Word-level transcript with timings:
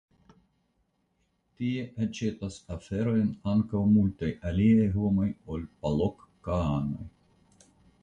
Tie 1.59 1.83
aĉetas 2.05 2.57
aferojn 2.77 3.29
ankaŭ 3.53 3.85
multaj 3.93 4.33
aliaj 4.53 4.91
homoj 4.99 5.31
ol 5.55 5.71
palokkaanoj. 5.85 7.11